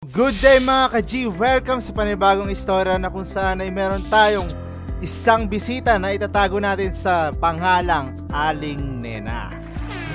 [0.00, 1.28] Good day mga ka-G!
[1.28, 4.48] Welcome sa panibagong istorya na kung saan ay meron tayong
[5.04, 9.52] isang bisita na itatago natin sa panghalang Aling Nena.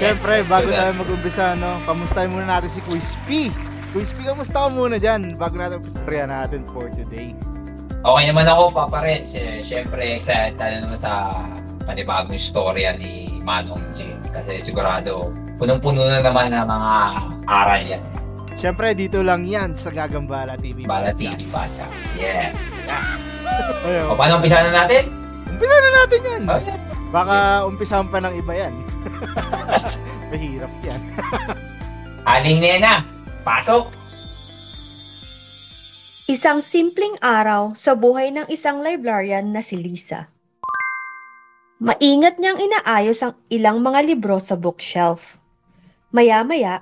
[0.02, 3.54] Yes, Siyempre, bago tayo mag-umpisa, no, kamustahin muna natin si Quiz P.
[3.94, 7.38] Quiz P, kamusta ka muna dyan bago natin istorya natin for today.
[8.02, 9.30] Okay naman ako, Papa Red.
[9.30, 11.30] Si- Siyempre, excited tayo naman sa
[11.86, 14.18] panibagong istorya ni Manong J.
[14.34, 15.30] Kasi sigurado,
[15.62, 16.92] punong-puno na naman ng mga
[17.46, 18.02] aral yan.
[18.56, 20.88] Siyempre, dito lang yan sa Gagambala TV.
[20.88, 21.92] Bala TV Podcast.
[22.16, 22.56] Yes.
[22.88, 23.10] Yes!
[23.86, 24.06] Ayun.
[24.10, 25.12] O, paano umpisa na natin?
[25.52, 26.42] Umpisa na natin yan!
[26.48, 26.80] Oh, yeah.
[27.12, 27.36] Baka
[27.68, 28.74] umpisahan pa ng iba yan.
[30.32, 31.02] Mahirap yan.
[32.32, 33.04] Aling Nena,
[33.44, 33.92] pasok!
[36.26, 40.26] Isang simpleng araw sa buhay ng isang librarian na si Lisa.
[41.78, 45.38] Maingat niyang inaayos ang ilang mga libro sa bookshelf.
[46.10, 46.82] Maya-maya,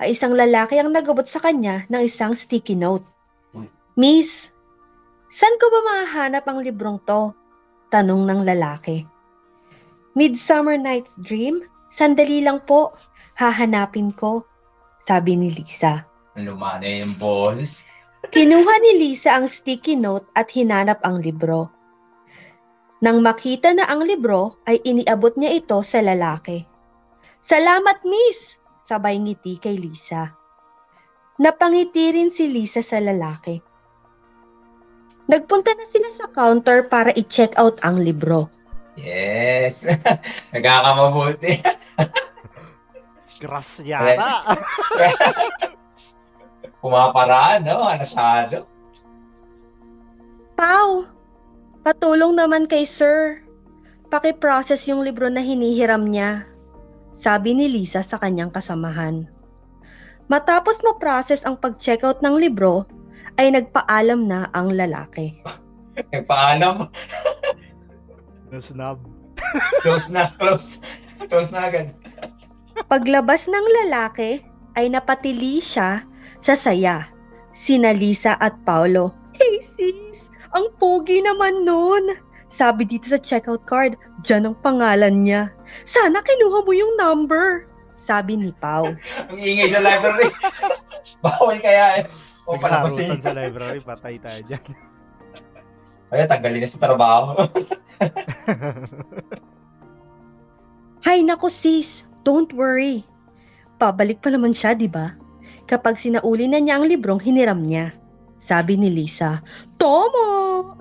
[0.00, 3.04] ay isang lalaki ang nagabot sa kanya ng isang sticky note.
[3.52, 3.68] Uy.
[4.00, 4.48] Miss,
[5.28, 7.36] saan ko ba mahahanap ang librong to?
[7.92, 9.04] Tanong ng lalaki.
[10.16, 11.62] Midsummer Night's Dream?
[11.90, 12.94] Sandali lang po,
[13.34, 14.46] hahanapin ko,
[15.04, 16.06] sabi ni Lisa.
[16.38, 17.82] Lumana yung boses.
[18.34, 21.66] Kinuha ni Lisa ang sticky note at hinanap ang libro.
[23.00, 26.68] Nang makita na ang libro, ay iniabot niya ito sa lalaki.
[27.40, 28.59] Salamat, miss!
[28.90, 30.34] Sabay ngiti kay Lisa.
[31.38, 33.62] Napangiti rin si Lisa sa lalaki.
[35.30, 38.50] Nagpunta na sila sa counter para i-check out ang libro.
[38.98, 39.86] Yes.
[40.52, 41.62] Nagkakamabuti.
[43.38, 44.58] Grass yata.
[46.82, 47.86] Pumaparaan, no?
[47.86, 48.66] Anasyado.
[50.58, 51.06] Pau,
[51.86, 53.38] patulong naman kay sir.
[54.10, 56.49] Paki-process yung libro na hinihiram niya.
[57.20, 59.28] Sabi ni Lisa sa kanyang kasamahan.
[60.32, 62.88] Matapos ma-process ang pag-checkout ng libro,
[63.36, 65.36] ay nagpaalam na ang lalaki.
[66.16, 66.88] Nagpaalam.
[68.48, 69.04] No snob.
[69.84, 70.80] Close na, close.
[71.28, 71.92] Close na agad.
[72.88, 74.40] Paglabas ng lalaki,
[74.80, 76.00] ay napatili siya
[76.40, 77.04] sa saya.
[77.52, 79.12] Sina Lisa at Paolo.
[79.36, 82.16] Hey sis, ang pogi naman nun.
[82.60, 85.48] Sabi dito sa checkout card, dyan ang pangalan niya.
[85.88, 87.64] Sana kinuha mo yung number.
[87.96, 88.92] Sabi ni Pau.
[89.32, 90.28] Ang ingay sa library.
[91.24, 92.04] Bawal kaya eh.
[92.44, 93.16] O palabasin.
[93.24, 94.64] Sa library, patay tayo dyan.
[96.12, 97.48] Ay, tanggalin na sa trabaho.
[101.06, 103.08] Hay nako sis, don't worry.
[103.80, 105.16] Pabalik pa naman siya, di ba?
[105.64, 107.96] Kapag sinauli na niya ang librong hiniram niya.
[108.36, 109.40] Sabi ni Lisa,
[109.80, 110.76] Tomo!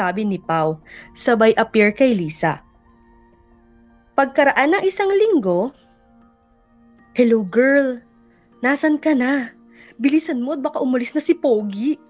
[0.00, 0.80] Sabi ni Pau,
[1.12, 2.64] sabay appear kay Lisa.
[4.16, 5.76] Pagkaraan ng isang linggo,
[7.12, 8.00] Hello girl,
[8.64, 9.52] nasan ka na?
[10.00, 12.00] Bilisan mo at baka umalis na si Pogi.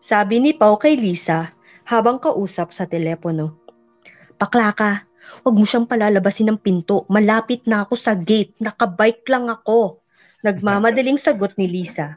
[0.00, 1.52] Sabi ni Pau kay Lisa
[1.84, 3.60] habang kausap sa telepono.
[4.40, 4.92] Bakla ka,
[5.44, 7.04] Huwag mo siyang palalabasin ng pinto.
[7.12, 8.56] Malapit na ako sa gate.
[8.64, 10.00] Nakabike lang ako.
[10.40, 12.16] Nagmamadaling sagot ni Lisa.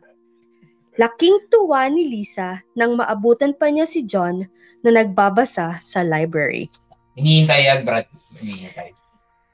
[1.02, 4.46] Laking tuwa ni Lisa nang maabutan pa niya si John
[4.86, 6.70] na nagbabasa sa library.
[7.18, 8.06] Hinihintay yan, Brad.
[8.38, 8.94] Hinihintay.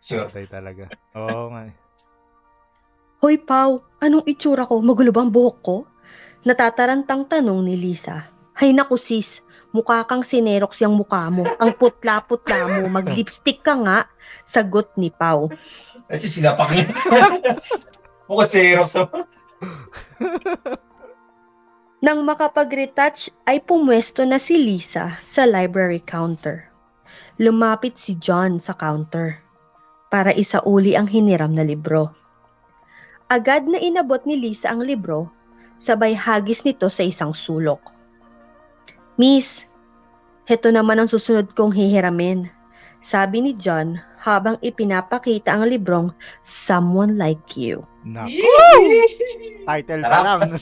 [0.03, 0.27] Sure.
[0.27, 0.91] Patay talaga.
[1.15, 1.71] Oo nga.
[1.71, 1.75] eh.
[3.23, 4.83] Hoy Pau, anong itsura ko?
[4.83, 5.77] Magulo bang buhok ko?
[6.43, 8.27] Natatarantang tanong ni Lisa.
[8.59, 9.39] Hay naku sis,
[9.71, 11.47] mukha kang sinerox yung mukha mo.
[11.63, 14.03] Ang putla-putla mo, mag-lipstick ka nga.
[14.43, 15.47] Sagot ni Pau.
[16.11, 16.91] At yung sinapak niya.
[18.27, 18.43] Mukha
[18.83, 19.07] sa...
[21.97, 26.69] Nang makapag-retouch ay pumwesto na si Lisa sa library counter.
[27.41, 29.41] Lumapit si John sa counter
[30.13, 32.13] para isauli ang hiniram na libro.
[33.33, 35.33] Agad na inabot ni Lisa ang libro,
[35.81, 37.81] sabay hagis nito sa isang sulok.
[39.17, 39.65] Miss,
[40.45, 42.45] heto naman ang susunod kong hihiramin,
[43.01, 43.97] sabi ni John
[44.27, 46.11] habang ipinapakita ang librong
[46.43, 47.87] Someone Like You.
[48.03, 48.43] Naku,
[49.63, 50.41] title pa lang.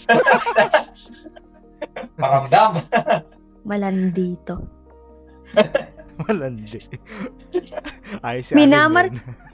[2.22, 2.86] Paramdam.
[3.66, 4.62] Malandito.
[6.26, 6.80] Malandi.
[8.24, 9.12] Ayos si Minamar-.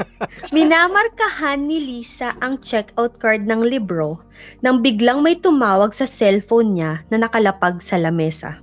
[0.55, 4.21] Minamarkahan ni Lisa ang checkout card ng libro
[4.61, 8.61] nang biglang may tumawag sa cellphone niya na nakalapag sa lamesa.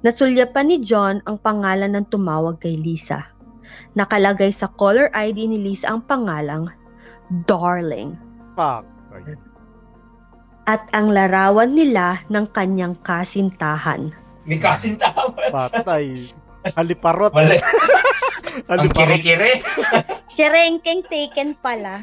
[0.00, 3.28] Nasulyapan ni John ang pangalan ng tumawag kay Lisa.
[3.94, 6.68] Nakalagay sa caller ID ni Lisa ang pangalang
[7.48, 8.14] Darling
[8.56, 8.88] Fuck.
[10.66, 14.10] At ang larawan nila ng kanyang kasintahan.
[14.48, 15.30] May kasintahan.
[15.52, 16.32] Patay.
[16.74, 17.30] Haliparot.
[17.36, 17.60] Mali.
[18.72, 19.20] Ang Haliparot.
[19.20, 19.52] kiri-kiri.
[20.32, 22.02] Kerengkeng taken pala.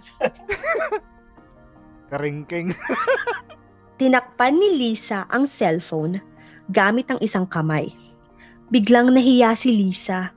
[2.13, 2.71] Karingking.
[3.99, 6.21] Tinakpan ni Lisa ang cellphone
[6.69, 7.89] gamit ang isang kamay.
[8.69, 10.31] Biglang nahiya si Lisa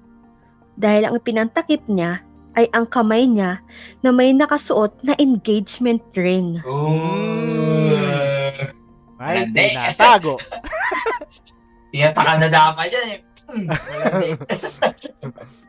[0.77, 2.21] dahil ang pinantakip niya
[2.57, 3.61] ay ang kamay niya
[4.01, 6.61] na may nakasuot na engagement ring.
[6.65, 7.77] Ooh.
[9.17, 10.41] Ay, tinatago.
[11.93, 13.21] Tiyatakan na dapat dyan eh.
[13.47, 13.69] Hmm.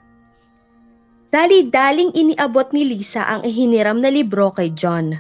[1.35, 5.15] Dali-daling iniabot ni Lisa ang ihiniram na libro kay John.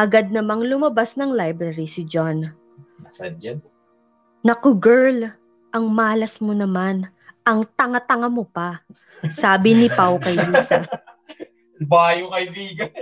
[0.00, 2.48] Agad namang lumabas ng library si John.
[3.04, 3.60] Nasaan dyan?
[4.40, 5.28] Naku girl,
[5.76, 7.04] ang malas mo naman.
[7.50, 8.78] Ang tanga-tanga mo pa.
[9.34, 10.86] Sabi ni Pau kay Lisa.
[11.90, 12.94] Bayo kaibigan.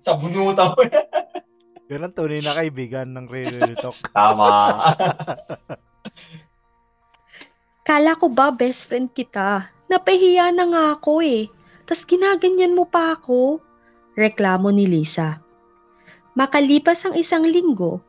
[0.00, 0.80] Sa bunutan mo.
[1.92, 4.00] Yun ang tunay na kaibigan ng Real Talk.
[4.16, 4.48] Tama.
[7.84, 9.68] Kala ko ba best friend kita?
[9.92, 11.52] Napahiya na nga ako eh.
[11.84, 13.60] Tas ginaganyan mo pa ako.
[14.16, 15.44] Reklamo ni Lisa.
[16.32, 18.00] Makalipas ang isang linggo,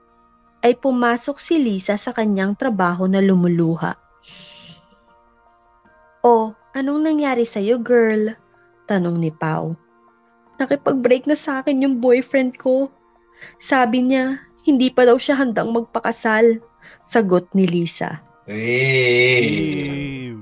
[0.63, 4.04] ay pumasok si Lisa sa kanyang trabaho na lumuluha.
[6.25, 8.33] Oh, anong nangyari sa'yo, girl?
[8.89, 9.77] Tanong ni Pau.
[10.57, 12.89] Nakipag-break na sa akin yung boyfriend ko.
[13.61, 16.57] Sabi niya, hindi pa daw siya handang magpakasal.
[17.05, 18.25] Sagot ni Lisa.
[18.49, 20.33] Eh.
[20.33, 20.41] Ew.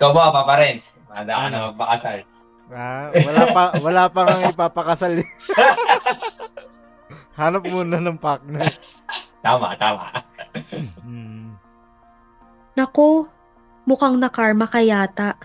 [0.00, 0.96] Ikaw ba, Papa Renz?
[1.12, 1.52] Handa ka Ano?
[1.52, 2.18] na magpakasal.
[2.72, 5.12] Ah, wala pa wala pa kang ipapakasal.
[7.36, 8.64] Hanap muna ng partner.
[9.44, 10.08] Tama, tama.
[11.04, 11.52] Hmm.
[12.72, 13.28] Nako,
[13.88, 15.38] mukhang nakarma ka yata.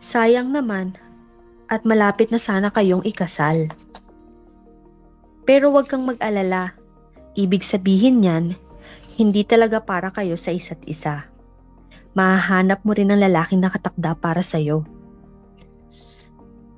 [0.00, 0.96] Sayang naman.
[1.70, 3.70] At malapit na sana kayong ikasal.
[5.46, 6.74] Pero wag kang mag-alala.
[7.38, 8.58] Ibig sabihin niyan,
[9.14, 11.30] hindi talaga para kayo sa isa't isa.
[12.18, 14.82] Mahahanap mo rin ng lalaking nakatakda para sa'yo.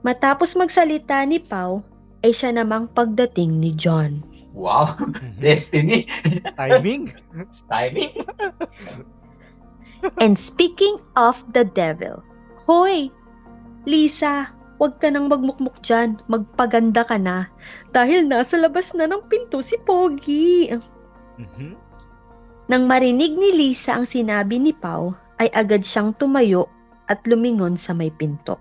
[0.05, 1.81] Matapos magsalita ni Pau,
[2.21, 4.21] ay siya namang pagdating ni John.
[4.53, 4.93] Wow,
[5.41, 6.05] destiny.
[6.61, 7.17] Timing?
[7.73, 8.13] Timing.
[10.19, 12.23] And speaking of the devil,
[12.67, 13.11] Hoy!
[13.87, 16.19] Lisa, wag ka nang magmukmuk dyan.
[16.31, 17.51] Magpaganda ka na.
[17.91, 20.71] Dahil nasa labas na ng pinto si Pogi.
[21.39, 21.75] Mhm.
[22.71, 26.71] Nang marinig ni Lisa ang sinabi ni Pau, ay agad siyang tumayo
[27.11, 28.59] at lumingon sa may pinto.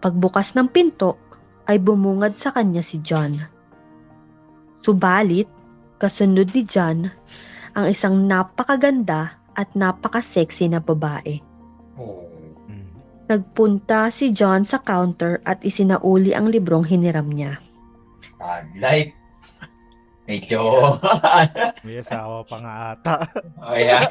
[0.00, 1.20] Pagbukas ng pinto,
[1.68, 3.36] ay bumungad sa kanya si John.
[4.80, 5.46] Subalit,
[6.00, 7.12] kasunod ni John,
[7.76, 11.42] ang isang napakaganda at napaka-sexy na babae.
[11.98, 12.28] Oh.
[13.28, 17.60] Nagpunta si John sa counter at isinauli ang librong hiniram niya.
[18.40, 19.12] Sad life.
[20.24, 20.96] Medyo.
[21.84, 23.14] May asawa pa nga ata.
[23.60, 24.04] oh, yeah.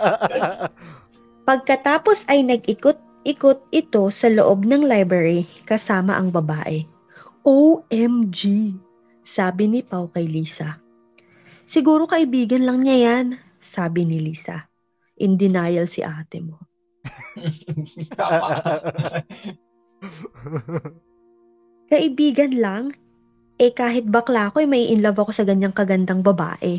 [1.50, 6.86] Pagkatapos ay nag-ikot-ikot ito sa loob ng library kasama ang babae.
[7.42, 8.74] OMG!
[9.26, 10.78] Sabi ni Pau kay Lisa.
[11.66, 13.26] Siguro kaibigan lang niya yan,
[13.58, 14.67] sabi ni Lisa.
[15.18, 16.58] In denial si ate mo.
[21.90, 22.94] Kaibigan lang?
[23.58, 26.78] Eh kahit bakla ako, eh, may in love ako sa ganyang kagandang babae.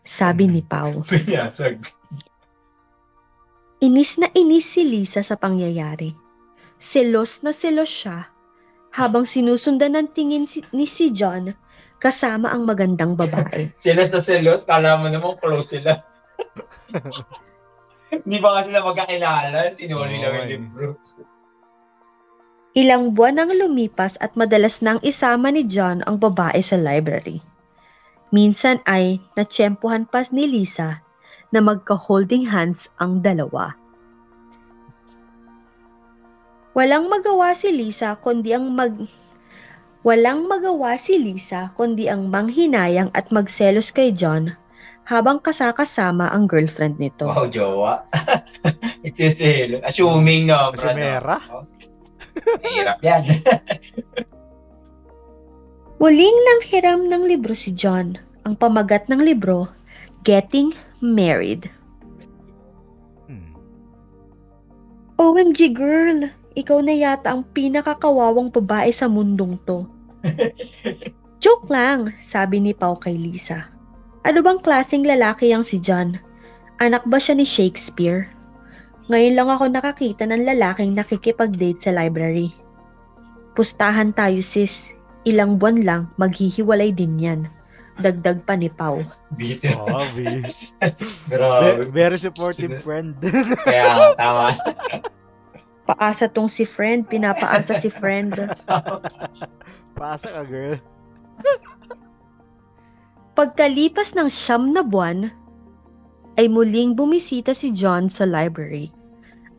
[0.00, 1.04] Sabi ni Pau.
[1.12, 1.84] Pinasag.
[3.82, 6.16] Inis na inis si Lisa sa pangyayari.
[6.80, 8.32] Selos na selos siya
[8.92, 11.50] habang sinusundan ng tingin si, ni si John
[11.98, 13.70] kasama ang magandang babae.
[13.82, 16.02] Sila sa selos, kala mo naman close sila.
[18.12, 19.72] Hindi pa nga sila magkakilala.
[19.72, 20.50] Sinuli lang yung Oy.
[20.52, 20.86] libro.
[22.72, 27.44] Ilang buwan ang lumipas at madalas nang isama ni John ang babae sa library.
[28.32, 31.04] Minsan ay natsyempohan pa ni Lisa
[31.52, 33.76] na magka-holding hands ang dalawa.
[36.72, 38.96] Walang magawa si Lisa kundi ang mag
[40.02, 44.56] Walang magawa si Lisa kundi ang manghinayang at magselos kay John
[45.02, 47.26] habang kasakasama ang girlfriend nito.
[47.26, 48.06] Wow, jowa.
[49.06, 49.82] It's a sale.
[49.82, 50.70] Assuming no.
[50.74, 51.42] Assumera.
[51.50, 51.66] No?
[52.62, 53.22] Mahirap yan.
[56.02, 58.18] Muling nang hiram ng libro si John.
[58.42, 59.70] Ang pamagat ng libro,
[60.26, 61.70] Getting Married.
[63.30, 63.54] Hmm.
[65.14, 66.26] OMG girl,
[66.58, 69.86] ikaw na yata ang pinakakawawang babae sa mundong to.
[71.42, 73.70] Joke lang, sabi ni Pau kay Lisa.
[74.22, 76.14] Ano bang klaseng lalaki ang si John?
[76.78, 78.30] Anak ba siya ni Shakespeare?
[79.10, 82.54] Ngayon lang ako nakakita ng lalaking nakikipag-date sa library.
[83.58, 84.94] Pustahan tayo sis.
[85.26, 87.40] Ilang buwan lang, maghihiwalay din yan.
[87.98, 89.02] Dagdag pa ni Pau.
[89.34, 89.74] Bitter.
[89.82, 90.42] Oh, be,
[91.30, 91.90] Grabe.
[91.90, 93.18] very supportive friend.
[93.66, 94.54] Kaya tama.
[95.84, 98.38] Paasa tong si friend, pinapaasa si friend.
[99.92, 100.78] Pasa ka, girl.
[103.32, 105.32] Pagkalipas ng siyam na buwan,
[106.36, 108.92] ay muling bumisita si John sa library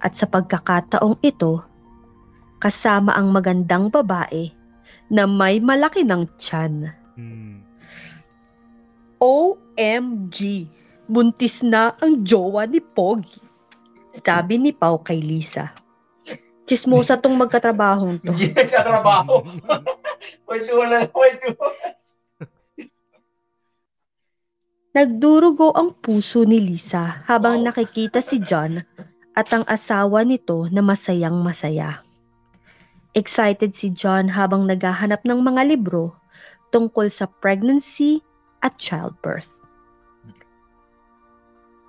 [0.02, 1.62] at sa pagkakataong ito,
[2.62, 4.50] kasama ang magandang babae
[5.10, 6.94] na may malaki ng tiyan.
[7.18, 7.62] Hmm.
[9.22, 10.70] OMG!
[11.04, 13.42] Buntis na ang jowa ni Pogi.
[14.24, 15.74] Sabi ni Pau kay Lisa.
[16.64, 18.32] Chismosa tong magkatrabahong to.
[18.38, 19.44] Hindi nagkatrabaho.
[20.48, 22.03] Pwede wala, pwede wala.
[24.94, 28.86] Nagdurugo ang puso ni Lisa habang nakikita si John
[29.34, 32.06] at ang asawa nito na masayang masaya.
[33.18, 36.14] Excited si John habang naghahanap ng mga libro
[36.70, 38.22] tungkol sa pregnancy
[38.62, 39.50] at childbirth.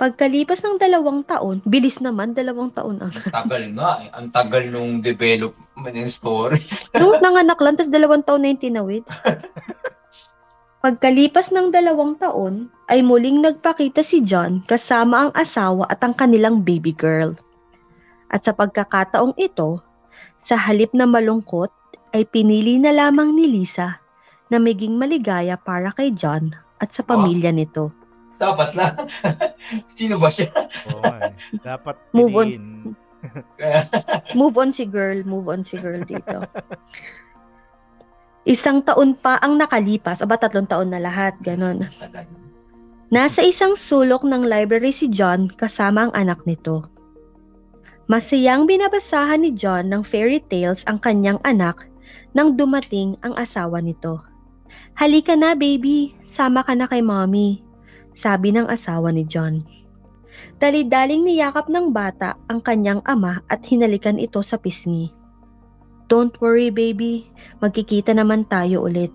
[0.00, 4.08] Pagkalipas ng dalawang taon, bilis naman dalawang taon ang Tagal nga eh.
[4.16, 6.64] Ang tagal nung development ng story.
[6.96, 9.04] Nung nanganak lang, tapos dalawang taon na yung tinawid.
[10.84, 16.60] Pagkalipas ng dalawang taon, ay muling nagpakita si John kasama ang asawa at ang kanilang
[16.60, 17.32] baby girl.
[18.28, 19.80] At sa pagkakataong ito,
[20.36, 21.72] sa halip na malungkot,
[22.12, 23.96] ay pinili na lamang ni Lisa
[24.52, 27.88] na maging maligaya para kay John at sa pamilya nito.
[28.36, 29.08] Dapat lang.
[29.96, 30.52] Sino ba siya?
[30.52, 31.32] Eh.
[31.64, 32.48] Dapat Move on.
[32.52, 32.66] piliin.
[34.36, 36.44] Move on si girl, move on si girl dito.
[38.44, 41.88] Isang taon pa ang nakalipas, aba tatlong taon na lahat, ganon.
[43.08, 46.84] Nasa isang sulok ng library si John kasama ang anak nito.
[48.04, 51.88] Masayang binabasahan ni John ng fairy tales ang kanyang anak
[52.36, 54.20] nang dumating ang asawa nito.
[54.92, 57.64] Halika na baby, sama ka na kay mommy,
[58.12, 59.64] sabi ng asawa ni John.
[60.60, 65.23] Dali-daling niyakap ng bata ang kanyang ama at hinalikan ito sa pisngi.
[66.12, 67.24] Don't worry baby,
[67.64, 69.12] magkikita naman tayo ulit.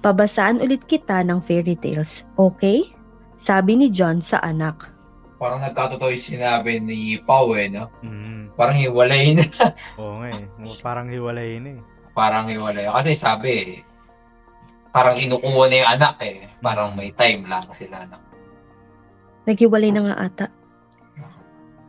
[0.00, 2.88] Pabasaan ulit kita ng fairy tales, okay?
[3.36, 4.88] Sabi ni John sa anak.
[5.36, 7.92] Parang nagkatotoo yung sinabi ni Pau eh, no?
[8.00, 8.56] Mm.
[8.56, 9.44] Parang hiwalay na.
[10.00, 10.46] Oo nga eh.
[10.80, 11.80] Parang hiwalay na eh.
[12.16, 12.86] Parang hiwalay.
[12.88, 13.82] Kasi sabi,
[14.94, 16.48] parang inukuha na yung anak eh.
[16.62, 18.06] Parang may time lang sila.
[18.08, 18.16] No?
[19.44, 20.46] Naghiwalay na nga ata.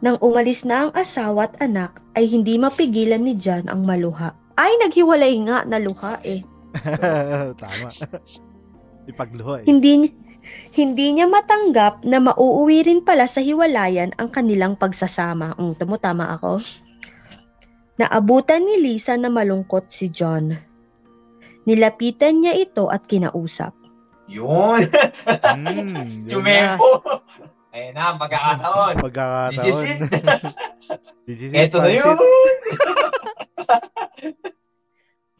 [0.05, 4.37] Nang umalis na ang asawa at anak, ay hindi mapigilan ni John ang maluha.
[4.53, 6.45] Ay, naghiwalay nga na luha eh.
[7.57, 7.89] Tama.
[9.09, 9.63] Ipagluha eh.
[9.65, 10.13] Hindi,
[10.77, 15.57] hindi niya matanggap na mauuwi rin pala sa hiwalayan ang kanilang pagsasama.
[15.57, 16.61] Mm, tamo tama ako.
[17.97, 20.53] Naabutan ni Lisa na malungkot si John.
[21.65, 23.73] Nilapitan niya ito at kinausap.
[24.29, 24.85] Yun!
[25.49, 26.45] Mm, yun
[27.75, 28.95] Ayun na, pagkakataon.
[29.03, 29.67] Pagkakataon.
[29.67, 29.99] This is it.
[31.27, 32.15] This is it, Eto na yun!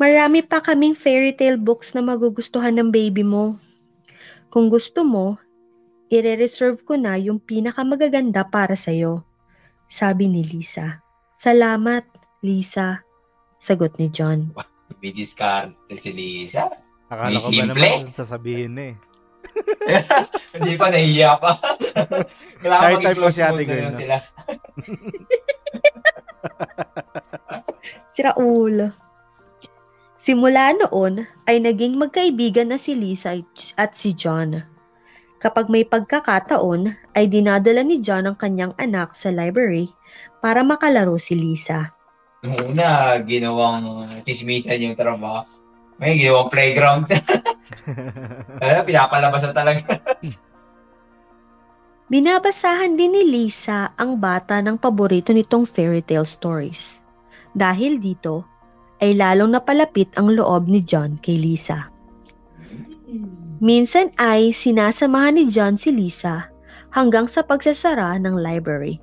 [0.02, 3.56] Marami pa kaming fairy tale books na magugustuhan ng baby mo.
[4.52, 5.40] Kung gusto mo,
[6.12, 9.24] ire-reserve ko na yung pinakamagaganda para sa'yo.
[9.88, 11.00] Sabi ni Lisa.
[11.40, 12.04] Salamat,
[12.44, 13.00] Lisa.
[13.64, 14.52] Sagot ni John.
[15.00, 16.68] May diskarte si Lisa.
[17.08, 18.94] Akala May ko ba naman sasabihin eh.
[20.56, 21.52] Hindi pa, nahihiya pa.
[22.62, 23.98] Kailangan Shy type po mag-close si Ate Girl, no?
[23.98, 24.18] sila.
[28.16, 28.96] Si Raul.
[30.24, 33.36] Simula noon ay naging magkaibigan na si Lisa
[33.76, 34.64] at si John.
[35.44, 39.92] Kapag may pagkakataon ay dinadala ni John ang kanyang anak sa library
[40.40, 41.92] para makalaro si Lisa.
[42.42, 45.44] Nung una, ginawang chismisan yung trabaho.
[45.96, 47.08] May ginawang playground.
[48.62, 49.84] Kaya pinapalabas na talaga.
[52.12, 57.02] Binabasahan din ni Lisa ang bata ng paborito nitong fairy tale stories.
[57.58, 58.46] Dahil dito,
[59.02, 61.90] ay lalong napalapit ang loob ni John kay Lisa.
[63.58, 66.46] Minsan ay sinasamahan ni John si Lisa
[66.94, 69.02] hanggang sa pagsasara ng library.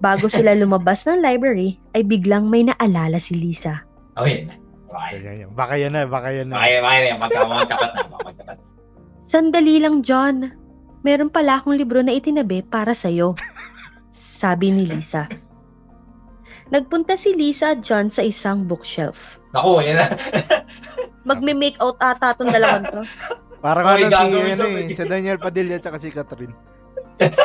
[0.00, 3.84] Bago sila lumabas ng library, ay biglang may naalala si Lisa.
[4.18, 4.50] Oh, yun.
[4.90, 5.48] Baka yan.
[5.54, 6.58] Baka yan na, baka yan na.
[6.58, 7.16] Baka yun, baka yun.
[7.18, 8.16] Magka- Magkatapat na.
[8.18, 8.58] Magkatapat.
[9.30, 10.50] Sandali lang, John.
[11.06, 13.38] Meron pala akong libro na itinabi para sa'yo.
[14.10, 15.30] Sabi ni Lisa.
[16.74, 19.38] Nagpunta si Lisa at John sa isang bookshelf.
[19.54, 20.06] Naku, yan na.
[21.26, 23.02] Magme-make out ata itong dalawang to.
[23.60, 26.54] Parang ano si, ano eh, si Daniel Padilla at si Catherine.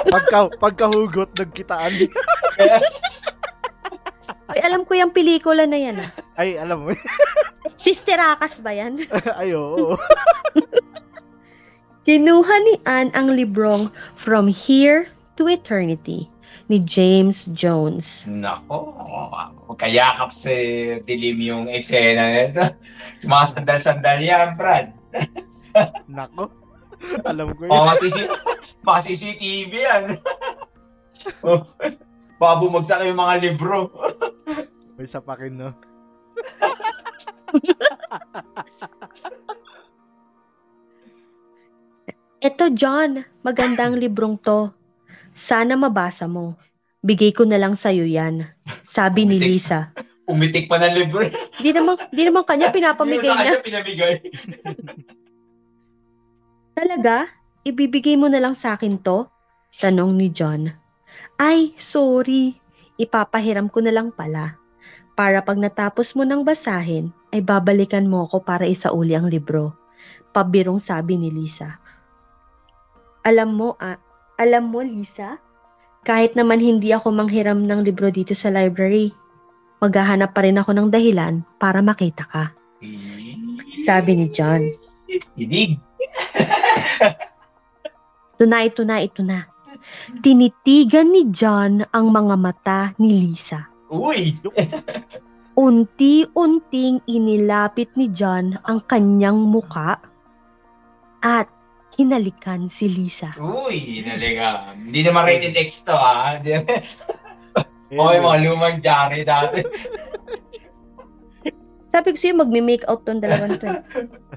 [0.07, 1.91] Pagka, pagkahugot, nagkitaan.
[4.45, 5.97] Ay, alam ko yung pelikula na yan.
[5.97, 6.09] Ah.
[6.41, 6.93] Ay, alam mo.
[7.85, 9.01] Sisterakas ba yan?
[9.41, 9.97] Ay, oo.
[12.05, 15.09] Kinuha ni Anne ang librong From Here
[15.41, 16.29] to Eternity
[16.69, 18.25] ni James Jones.
[18.29, 18.93] Nako.
[19.69, 20.53] Magkayakap sa
[21.09, 22.69] dilim yung eksena nito.
[23.25, 24.93] Mga sandal-sandal yan, Brad.
[26.05, 26.53] Nako.
[27.25, 27.73] Alam ko yun.
[27.73, 28.17] mga, CC,
[28.85, 30.03] mga CCTV yan.
[32.35, 33.91] Baka bumagsak yung mga libro.
[34.99, 35.69] May sapakin, no?
[42.43, 43.25] Eto, John.
[43.41, 44.69] Magandang librong to.
[45.33, 46.55] Sana mabasa mo.
[47.01, 48.45] Bigay ko na lang sa'yo yan.
[48.85, 49.37] Sabi ni.
[49.37, 49.91] Lisa.
[50.25, 51.21] Umitik pa ng libro.
[51.61, 53.51] Di naman, di naman kanya pinapamigay Yung sa niya.
[53.53, 54.13] kanya pinamigay.
[56.73, 57.29] Talaga?
[57.61, 59.29] Ibibigay mo na lang sa akin to?
[59.77, 60.73] Tanong ni John.
[61.35, 62.55] Ay, sorry.
[62.95, 64.55] Ipapahiram ko na lang pala.
[65.15, 69.75] Para pag natapos mo ng basahin, ay babalikan mo ako para isauli ang libro.
[70.31, 71.79] Pabirong sabi ni Lisa.
[73.23, 73.99] Alam mo, ah,
[74.35, 75.39] alam mo, Lisa,
[76.03, 79.11] kahit naman hindi ako manghiram ng libro dito sa library,
[79.79, 82.51] maghahanap pa rin ako ng dahilan para makita ka.
[83.87, 84.71] Sabi ni John.
[85.35, 85.79] Hinig.
[88.35, 89.47] Ito na, ito na, ito na.
[90.21, 93.67] Tinitigan ni John ang mga mata ni Lisa.
[93.89, 94.33] Uy!
[95.55, 99.95] Unti-unting inilapit ni John ang kanyang muka
[101.23, 101.47] at
[101.95, 103.31] hinalikan si Lisa.
[103.39, 104.03] Uy!
[104.03, 104.75] Naliga.
[104.75, 106.39] Hindi naman rated X to ah.
[106.43, 106.63] Eh,
[107.85, 109.61] Okay, mga lumang Jari dati.
[111.95, 113.71] Sabi ko sa'yo, magme-make out tong dalawang to.
[113.71, 113.79] eh.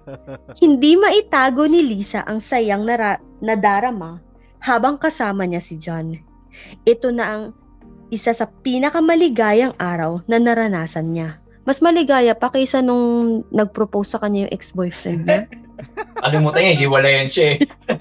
[0.62, 4.22] Hindi maitago ni Lisa ang sayang nara- nadarama
[4.68, 6.20] habang kasama niya si John.
[6.84, 7.42] Ito na ang
[8.12, 11.40] isa sa pinakamaligayang araw na naranasan niya.
[11.64, 15.48] Mas maligaya pa kaysa nung nag-propose sa kanya yung ex-boyfriend niya.
[16.24, 17.58] Kalimutan niya, hiwalayan siya eh.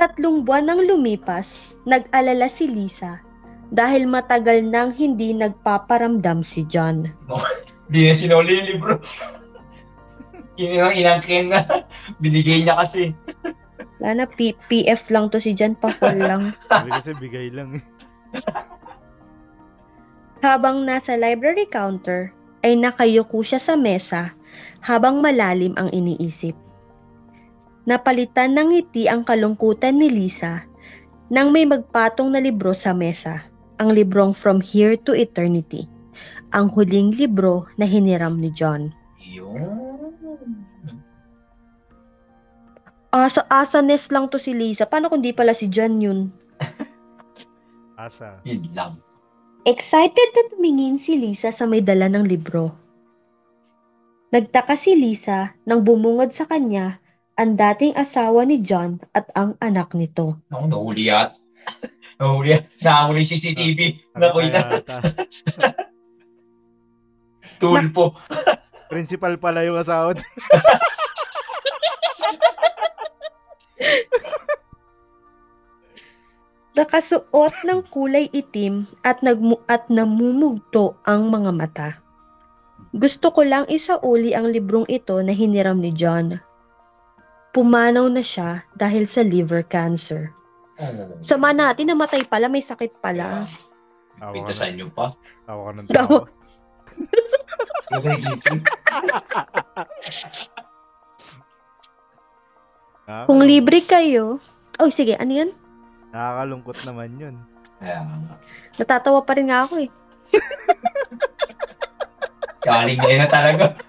[0.00, 3.20] Tatlong buwan nang lumipas, nag-alala si Lisa
[3.72, 7.08] dahil matagal nang hindi nagpaparamdam si John.
[7.88, 8.94] Hindi na sinuli yung libro.
[10.60, 11.64] Kinilang inangkin na.
[12.20, 13.16] Binigay niya kasi.
[14.02, 16.50] Wala na, P- PF lang to si John, pa-full lang.
[16.70, 17.84] Sabi kasi bigay lang eh.
[20.42, 22.34] Habang nasa library counter,
[22.66, 24.34] ay nakayuko siya sa mesa
[24.82, 26.54] habang malalim ang iniisip.
[27.86, 30.66] Napalitan ng ngiti ang kalungkutan ni Lisa
[31.32, 33.42] nang may magpatong na libro sa mesa,
[33.80, 35.88] ang librong From Here to Eternity,
[36.52, 38.92] ang huling libro na hiniram ni John.
[39.16, 39.91] Yun.
[43.12, 44.88] Asa asanes lang to si Lisa.
[44.88, 46.32] Paano kung di pala si John yun?
[48.00, 48.40] Asa.
[48.48, 48.96] Yun lang.
[49.68, 52.72] Excited na tumingin si Lisa sa may dala ng libro.
[54.32, 56.98] Nagtaka si Lisa nang bumungad sa kanya
[57.36, 60.40] ang dating asawa ni John at ang anak nito.
[60.48, 61.36] Ako, nahuli at.
[62.20, 62.64] nahuli at.
[62.80, 64.08] Nahuli CCTV.
[64.16, 64.60] Nakita.
[64.80, 64.96] Yata.
[67.60, 68.16] Tulpo.
[68.88, 70.16] Principal pala yung asawa.
[76.72, 81.88] Nakasuot ng kulay itim at, nagmu- at namumugto ang mga mata.
[82.96, 86.40] Gusto ko lang isauli ang librong ito na hiniram ni John.
[87.52, 90.32] Pumanaw na siya dahil sa liver cancer.
[90.80, 91.12] Oh.
[91.20, 93.44] Sama natin, namatay pala, may sakit pala.
[94.16, 95.12] Tawa ka, Pintasan ng, niyo pa.
[95.44, 96.18] tawa ka ng Tawa.
[96.24, 96.24] tawa.
[103.32, 104.44] Kung libre kayo,
[104.76, 105.56] oh sige, ano yan?
[106.12, 107.40] Nakakalungkot naman yun.
[107.80, 108.36] Kaya nga.
[108.76, 109.88] Natatawa pa rin nga ako eh.
[112.68, 113.72] Galing niya na talaga.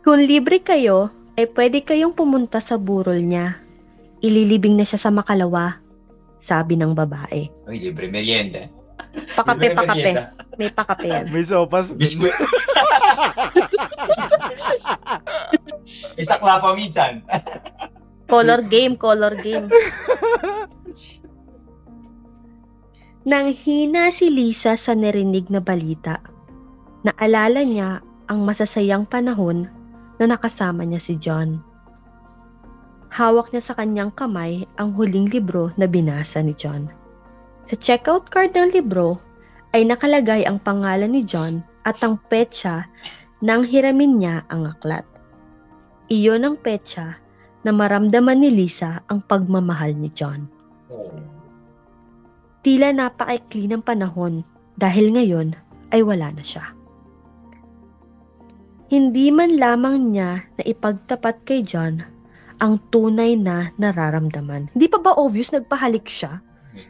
[0.00, 3.60] Kung libre kayo, ay pwede kayong pumunta sa burol niya.
[4.24, 5.76] Ililibing na siya sa makalawa,
[6.40, 7.52] sabi ng babae.
[7.68, 8.64] Uy, libre merienda.
[9.36, 9.92] Pakape, Libre pakape.
[9.92, 10.32] merienda.
[10.56, 11.28] May pakape yan.
[11.28, 12.00] May sopas din.
[12.00, 12.32] Biskuit.
[16.20, 17.22] Isakla pa minsan.
[18.26, 19.70] Color game, color game.
[23.26, 26.22] Nang hina si Lisa sa narinig na balita,
[27.02, 27.98] naalala niya
[28.30, 29.66] ang masasayang panahon
[30.22, 31.58] na nakasama niya si John.
[33.10, 36.90] Hawak niya sa kanyang kamay ang huling libro na binasa ni John.
[37.66, 39.18] Sa checkout card ng libro
[39.74, 42.90] ay nakalagay ang pangalan ni John at ang petsa
[43.40, 45.06] nang hiramin niya ang aklat.
[46.10, 47.16] Iyon ang petsa
[47.62, 50.50] na maramdaman ni Lisa ang pagmamahal ni John.
[50.90, 51.14] Oh.
[52.66, 54.42] Tila napakaikli ng panahon
[54.74, 55.54] dahil ngayon
[55.94, 56.74] ay wala na siya.
[58.86, 62.02] Hindi man lamang niya na ipagtapat kay John
[62.62, 64.70] ang tunay na nararamdaman.
[64.74, 66.38] Hindi pa ba obvious nagpahalik siya?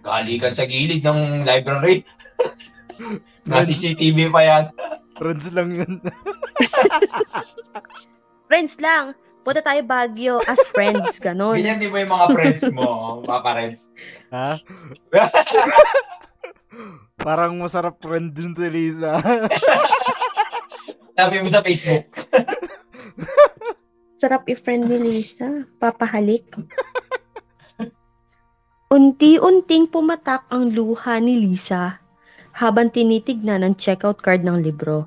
[0.04, 2.04] Galikan sa gilid ng library.
[3.46, 4.64] Na CCTV pa yan.
[5.18, 5.92] Friends lang yun.
[8.48, 9.16] Friends lang.
[9.46, 11.54] Punta tayo Baguio as friends, ganon.
[11.54, 12.86] Ganyan di ba yung mga friends mo,
[13.30, 13.86] mga parents?
[14.34, 14.58] ha?
[17.22, 19.22] Parang masarap friend din si Lisa.
[21.14, 22.10] Sabi mo sa Facebook.
[24.18, 25.62] Sarap i-friend ni Lisa.
[25.78, 26.50] Papahalik.
[28.90, 32.02] Unti-unting pumatak ang luha ni Lisa
[32.56, 35.04] habang tinitignan ang checkout card ng libro.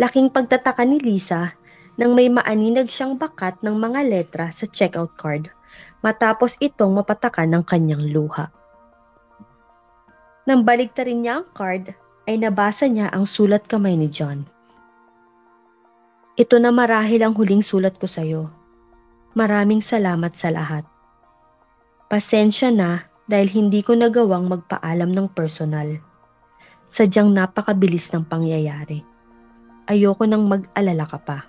[0.00, 1.52] Laking pagtataka ni Lisa
[2.00, 5.52] nang may maaninag siyang bakat ng mga letra sa checkout card
[6.00, 8.48] matapos itong mapatakan ng kanyang luha.
[10.48, 11.92] Nang baligtarin niya ang card,
[12.24, 14.48] ay nabasa niya ang sulat kamay ni John.
[16.40, 18.48] Ito na marahil ang huling sulat ko sa'yo.
[19.36, 20.88] Maraming salamat sa lahat.
[22.08, 26.00] Pasensya na dahil hindi ko nagawang magpaalam ng personal.
[26.94, 29.02] Sadyang napakabilis ng pangyayari.
[29.90, 31.42] Ayoko nang mag-alala ka pa.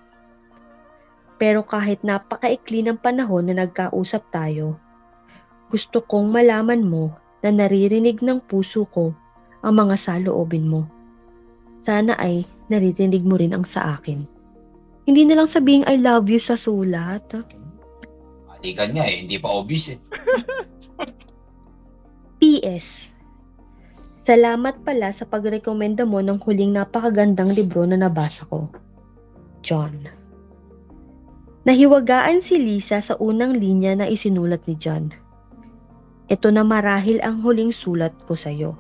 [1.38, 4.82] Pero kahit napakaikli ng panahon na nagkausap tayo,
[5.70, 7.14] gusto kong malaman mo
[7.46, 9.14] na naririnig ng puso ko
[9.62, 10.90] ang mga saloobin mo.
[11.86, 14.26] Sana ay naririnig mo rin ang sa akin.
[15.06, 17.22] Hindi na lang sabihing I love you sa sulat.
[18.50, 20.02] Alikan niya eh, hindi pa obvious eh.
[22.42, 23.14] P.S.
[24.26, 28.66] Salamat pala sa pagrekomenda mo ng huling napakagandang libro na nabasa ko.
[29.62, 30.10] John.
[31.70, 35.14] Nahiwagaan si Lisa sa unang linya na isinulat ni John.
[36.26, 38.74] Ito na marahil ang huling sulat ko sa iyo.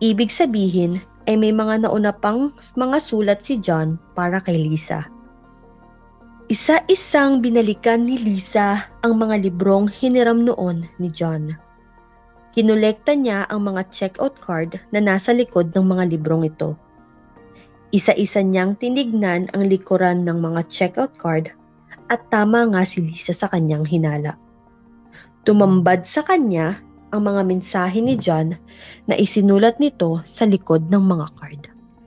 [0.00, 2.48] Ibig sabihin ay may mga nauna pang
[2.80, 5.04] mga sulat si John para kay Lisa.
[6.48, 11.65] Isa-isang binalikan ni Lisa ang mga librong hiniram noon ni John.
[12.56, 16.72] Kinolekta niya ang mga checkout card na nasa likod ng mga librong ito.
[17.92, 21.52] Isa-isa niyang tinignan ang likuran ng mga checkout card
[22.08, 24.40] at tama nga si Lisa sa kanyang hinala.
[25.44, 26.80] Tumambad sa kanya
[27.12, 28.56] ang mga mensahe ni John
[29.04, 31.60] na isinulat nito sa likod ng mga card.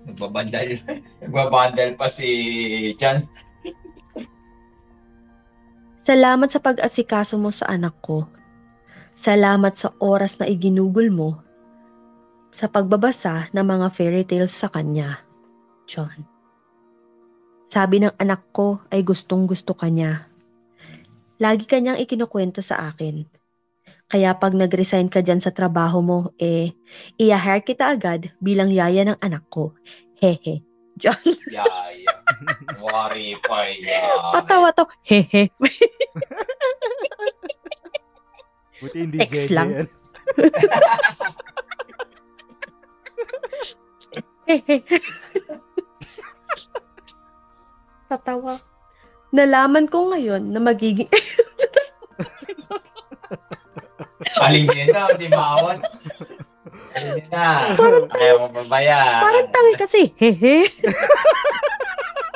[0.09, 0.81] Nagbabandal.
[1.21, 2.27] Nagbabandal pa si
[2.97, 3.21] John.
[6.09, 8.25] Salamat sa pag-asikaso mo sa anak ko.
[9.19, 11.43] Salamat sa oras na iginugol mo
[12.55, 15.19] sa pagbabasa ng mga fairy tales sa kanya,
[15.91, 16.23] John.
[17.67, 20.23] Sabi ng anak ko ay gustong gusto ka niya.
[21.35, 23.27] Lagi kanyang ikinukwento sa akin.
[24.07, 26.71] Kaya pag nag-resign ka dyan sa trabaho mo, eh,
[27.19, 29.75] i-hire kita agad bilang yaya ng anak ko.
[30.15, 30.63] Hehe.
[30.95, 31.19] John,
[31.51, 32.11] Yaya.
[32.79, 34.31] Wari pa yan.
[34.31, 34.87] patawa to.
[35.03, 35.51] Hehe.
[38.79, 39.69] Buti hindi Text JJ lang.
[48.07, 48.55] Patawa.
[49.35, 51.11] Nalaman ko ngayon na magiging...
[54.39, 55.83] Aling din na, di maawat.
[56.97, 57.75] Aling din na.
[58.17, 59.21] Ayaw mo pa ba yan?
[59.21, 60.01] Parang tangi kasi.
[60.17, 60.71] Hehe.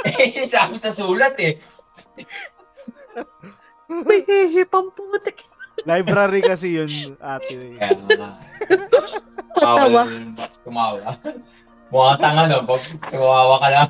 [0.03, 1.57] Eh, sabi sa sulat eh.
[3.87, 5.47] May hehe pamputik.
[5.83, 7.75] Library kasi yun, ate.
[7.75, 8.29] Kaya nga.
[9.53, 10.03] Patawa.
[10.07, 11.19] Bawal tumawa.
[11.93, 13.89] Mukhang tanga no, pag tumawa ka lang.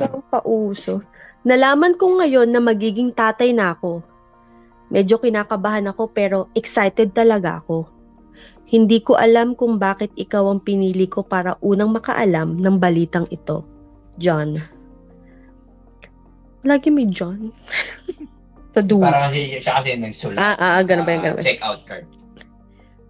[0.00, 1.04] Ang pauso.
[1.46, 4.00] Nalaman ko ngayon na magiging tatay na ako.
[4.88, 7.90] Medyo kinakabahan ako pero excited talaga ako.
[8.66, 13.62] Hindi ko alam kung bakit ikaw ang pinili ko para unang makaalam ng balitang ito.
[14.18, 14.58] John.
[16.66, 17.54] Lagi may John.
[18.76, 19.08] Sa dulo.
[19.08, 20.36] Para kasi siya kasi nagsulat.
[20.36, 21.48] Ah, ah, ah, ganun ba yan, ganun ba yan?
[21.48, 22.04] Check-out card.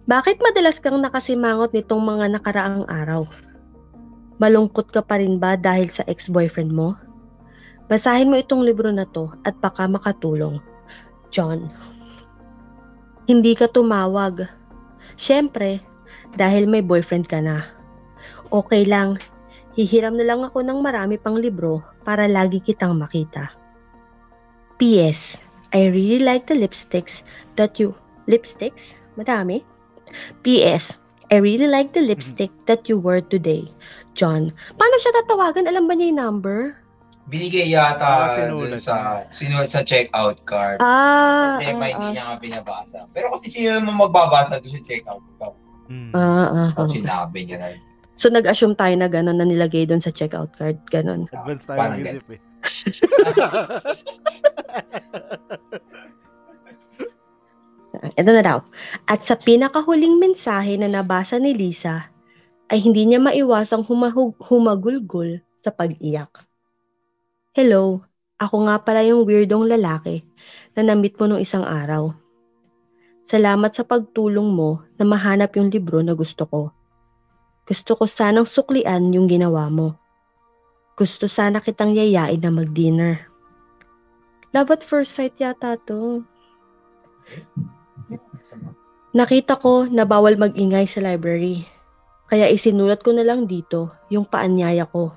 [0.07, 3.27] Bakit madalas kang nakasimangot nitong mga nakaraang araw?
[4.39, 6.95] Malungkot ka pa rin ba dahil sa ex-boyfriend mo?
[7.91, 10.63] Basahin mo itong libro na to at baka makatulong.
[11.27, 11.67] John.
[13.27, 14.47] Hindi ka tumawag.
[15.19, 15.83] Siyempre,
[16.39, 17.67] dahil may boyfriend ka na.
[18.47, 19.19] Okay lang,
[19.75, 23.51] hihiram na lang ako ng marami pang libro para lagi kitang makita.
[24.79, 25.46] P.S.
[25.73, 27.23] I really like the lipsticks
[27.55, 27.95] that you...
[28.27, 28.95] Lipsticks?
[29.17, 29.63] Madami?
[30.43, 30.99] P.S.
[31.31, 33.67] I really like the lipstick that you wore today.
[34.15, 34.51] John.
[34.79, 35.67] Paano siya tatawagan?
[35.67, 36.79] Alam ba niya yung number?
[37.27, 38.95] Binigay Ah, yata sinulat dun sa
[39.35, 40.79] sinulat sa check-out card.
[40.79, 43.03] Ah, Kasi ah, may hindi ah, niya nga binabasa.
[43.11, 45.55] Pero kasi sino naman magbabasa doon sa check-out card?
[45.91, 46.15] Hmm.
[46.15, 46.89] ah, ah, Oh, ah.
[46.91, 47.75] sinabi niya na.
[48.15, 50.79] So nag-assume tayo na gano'n na nilagay doon sa checkout card.
[50.87, 51.27] Gano'n.
[51.35, 52.39] Advance tayo Parang ng isip eh.
[58.17, 58.59] Ito na daw.
[59.05, 62.09] At sa pinakahuling mensahe na nabasa ni Lisa,
[62.67, 66.33] ay hindi niya maiwasang humahug- humagulgol sa pag-iyak.
[67.53, 68.01] Hello,
[68.41, 70.25] ako nga pala yung weirdong lalaki
[70.73, 72.11] na namit mo nung isang araw.
[73.27, 76.61] Salamat sa pagtulong mo na mahanap yung libro na gusto ko.
[77.67, 79.93] Gusto ko sanang suklian yung ginawa mo.
[80.97, 83.29] Gusto sana kitang yayain na mag-dinner.
[84.55, 86.23] Love at first sight yata to.
[89.11, 91.65] Nakita ko na bawal mag-ingay sa library.
[92.27, 95.15] Kaya isinulat ko na lang dito yung paanyaya ko.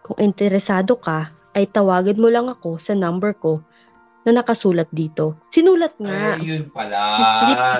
[0.00, 3.60] Kung interesado ka, ay tawagin mo lang ako sa number ko
[4.26, 5.38] na nakasulat dito.
[5.54, 6.36] Sinulat nga.
[6.36, 7.00] Ay, yun pala.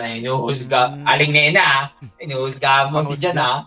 [0.21, 0.95] Inuhusga.
[1.03, 1.91] Aling nena.
[2.23, 3.67] Inuhusga mo si Jan, ah.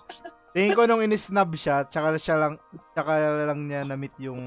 [0.50, 2.54] Tingin ko nung inisnub siya, tsaka siya lang,
[2.96, 3.12] tsaka
[3.46, 4.42] lang niya na-meet yung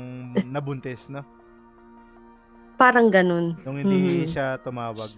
[0.50, 1.22] nabuntis, no?
[2.74, 3.54] Parang ganun.
[3.62, 4.30] Nung hindi Mhm.
[4.32, 5.12] siya tumawag.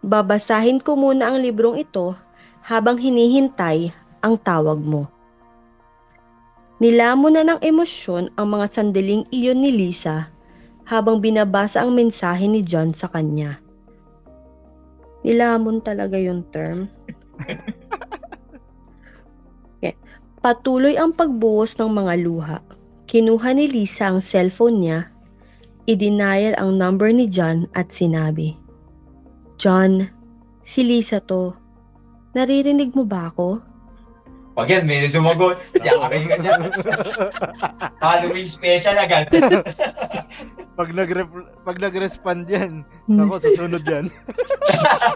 [0.00, 2.16] Babasahin ko muna ang librong ito
[2.64, 3.92] habang hinihintay
[4.24, 5.08] ang tawag mo.
[6.80, 10.32] Nilamon na ng emosyon ang mga sandaling iyon ni Lisa
[10.88, 13.60] habang binabasa ang mensahe ni John sa kanya.
[15.20, 16.88] Nilamon talaga yung term.
[19.80, 19.96] Okay.
[20.44, 22.60] Patuloy ang pagbuhos ng mga luha.
[23.08, 25.08] Kinuha ni Lisa ang cellphone niya,
[25.88, 28.59] idinayal ang number ni John at sinabi,
[29.60, 30.08] John,
[30.64, 31.52] si Lisa to.
[32.32, 33.60] Naririnig mo ba ako?
[34.56, 35.60] Pag yan, may sumagot.
[35.76, 36.60] Yari ka dyan.
[38.00, 39.28] Halloween special agad.
[40.80, 41.12] Pag, nag
[41.60, 43.28] pag nag-respond yan, Hmm.
[43.28, 44.08] ako susunod yan.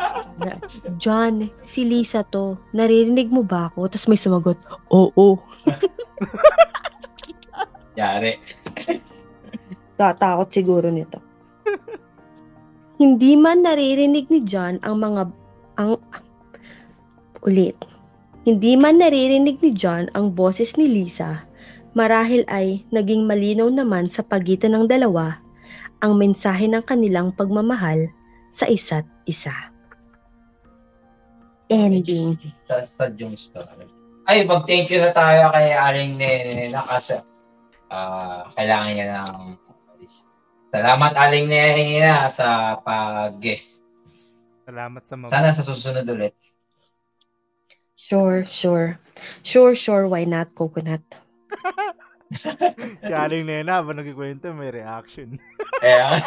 [1.00, 2.60] John, si Lisa to.
[2.76, 3.88] Naririnig mo ba ako?
[3.88, 4.60] Tapos may sumagot,
[4.92, 5.40] oo.
[7.96, 8.36] Yari.
[9.96, 11.16] Tatakot siguro nito.
[12.94, 15.26] Hindi man naririnig ni John ang mga
[15.82, 15.98] ang
[17.42, 17.74] ulit.
[18.46, 21.42] Hindi man naririnig ni John ang boses ni Lisa,
[21.98, 25.40] marahil ay naging malinaw naman sa pagitan ng dalawa
[26.04, 28.06] ang mensahe ng kanilang pagmamahal
[28.52, 29.54] sa isa't isa.
[31.72, 32.36] Ending.
[32.84, 33.88] Stud yung story.
[34.28, 37.16] Ay, mag-thank you na tayo kay Aling Nena kasi
[37.88, 39.56] ah, kailangan niya ng
[40.74, 43.78] Salamat Aling Nena sa pag-guest.
[44.66, 45.30] Salamat sa mga...
[45.30, 46.34] Sana sa susunod ulit.
[47.94, 48.98] Sure, sure.
[49.46, 51.06] Sure, sure, why not coconut?
[53.06, 55.38] si Aling Nena, ba nagkikwento, may reaction.
[55.82, 56.18] Kaya,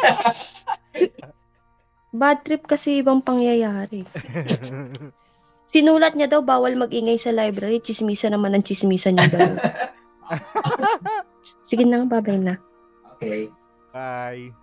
[2.16, 4.08] Bad trip kasi ibang pangyayari.
[5.68, 9.48] Sinulat niya daw bawal magingay sa library, chismisa naman ang chismisa niya daw.
[11.68, 12.56] Sige na, babay na.
[13.12, 13.52] okay.
[13.98, 14.54] Bye.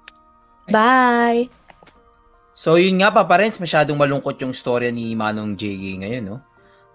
[0.72, 1.52] Bye!
[2.56, 6.40] So yun nga pa parents, masyadong malungkot yung storya ni Manong JG ngayon, no?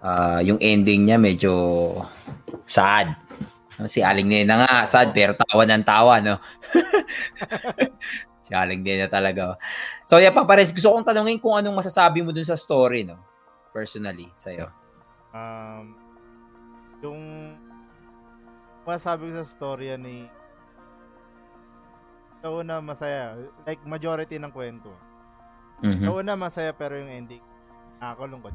[0.01, 1.53] Ah, yung ending niya medyo
[2.65, 3.13] sad.
[3.85, 6.41] Si Aling Nena nga, sad pero tawa ng tawa, no?
[8.45, 9.61] si Aling Nena talaga.
[10.09, 13.21] So yeah, pa parents, gusto kong tanungin kung anong masasabi mo dun sa story, no?
[13.69, 14.65] Personally, sa'yo.
[15.29, 15.93] Um,
[17.05, 17.21] yung
[18.81, 20.40] masabi ko sa storya ni
[22.41, 23.37] sa una masaya.
[23.63, 24.89] Like majority ng kwento.
[25.81, 26.05] Mhm.
[26.05, 27.41] sa una masaya pero yung ending
[27.97, 28.53] nakakalungkot.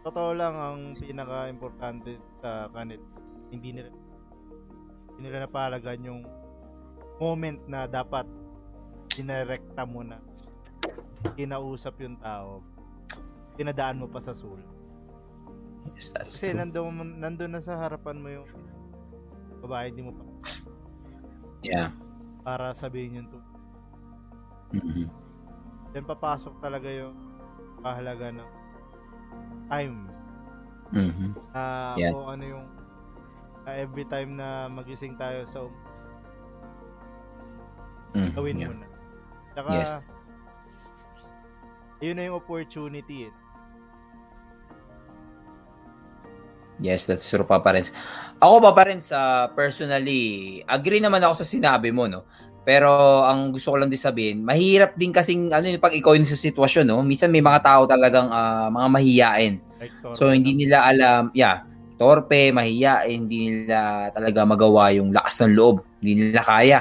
[0.00, 3.02] Totoo lang ang pinaka importante sa kanila
[3.50, 3.90] hindi nila
[5.10, 6.22] hindi nila napahalagan yung
[7.18, 8.24] moment na dapat
[9.10, 10.22] dinirekta mo na
[11.34, 12.62] kinausap yung tao.
[13.58, 14.62] Tinadaan mo pa sa sul
[15.92, 16.62] Yes, that's kasi true.
[16.62, 18.46] nandun, nandun na sa harapan mo yung
[19.60, 20.24] babae di mo pa
[21.60, 21.92] Yeah.
[22.40, 23.40] para sabihin yung to.
[24.72, 25.06] Mhm.
[25.92, 27.16] Then papasok talaga yung
[27.82, 28.50] kahalaga ng
[29.68, 29.96] time
[30.90, 31.30] Mhm.
[31.52, 31.62] na
[31.94, 32.12] Yeah.
[32.14, 32.66] kung ano yung
[33.60, 35.72] na every time na magising tayo sa um,
[38.16, 38.32] Mhm.
[38.34, 38.68] gawin Yeah.
[38.68, 38.88] mo na.
[39.52, 39.92] Tsaka Yes.
[42.00, 43.34] yun na yung opportunity eh.
[46.80, 47.92] Yes, that's true pa parents.
[48.40, 52.24] Ako pa parents, uh, personally, agree naman ako sa sinabi mo, no?
[52.64, 56.28] Pero ang gusto ko lang din sabihin, mahirap din kasing ano yung pag ikaw yung
[56.28, 57.00] sa sitwasyon, no?
[57.04, 59.54] Minsan may mga tao talagang ah, mga mahiyain.
[59.80, 59.92] Like.
[60.16, 61.64] So hindi nila alam, yeah,
[62.00, 66.80] torpe, mahiyain, hindi nila talaga magawa yung lakas ng loob, hindi nila kaya.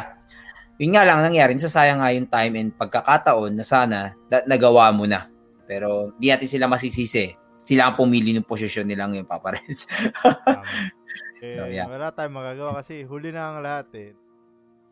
[0.79, 5.03] Yun nga lang nangyari, nasasayang nga yung time and pagkakataon na sana na- nagawa mo
[5.03, 5.27] na.
[5.67, 7.38] Pero di natin sila masisisi.
[7.69, 9.85] Sila ang pumili ng posisyon nilang yung paparents.
[9.85, 10.65] Tama.
[11.45, 11.85] eh, So, yeah.
[11.85, 14.09] Wala tayong magagawa kasi huli na ang lahat eh.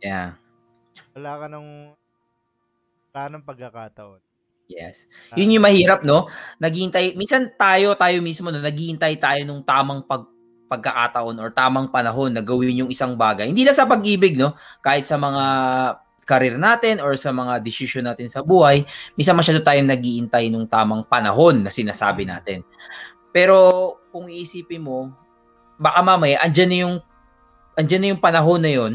[0.05, 0.37] yeah.
[1.17, 1.97] Wala ka nung
[3.09, 4.21] wala nang pagkakataon.
[4.69, 5.09] Yes.
[5.33, 6.29] Yun yung mahirap, no?
[6.61, 10.27] Naghihintay, minsan tayo, tayo mismo, no, naghihintay tayo nung tamang pag,
[10.67, 13.47] pagkakataon or tamang panahon na gawin yung isang bagay.
[13.47, 14.53] Hindi lang sa pag-ibig, no?
[14.83, 15.43] Kahit sa mga
[16.27, 18.83] career natin or sa mga decision natin sa buhay,
[19.15, 22.67] minsan masyado tayong naghihintay nung tamang panahon na sinasabi natin.
[23.31, 25.15] Pero kung iisipin mo,
[25.79, 26.95] baka mamaya andyan na yung
[27.77, 28.93] andyan na yung panahon na yon,